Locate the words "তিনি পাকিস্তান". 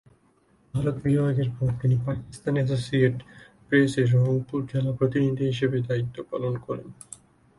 1.81-2.53